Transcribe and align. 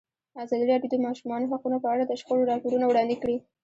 ازادي 0.43 0.65
راډیو 0.71 0.91
د 0.91 0.93
د 0.99 1.03
ماشومانو 1.05 1.49
حقونه 1.51 1.77
په 1.83 1.87
اړه 1.93 2.03
د 2.05 2.11
شخړو 2.19 2.49
راپورونه 2.51 2.85
وړاندې 2.87 3.15
کړي. 3.21 3.37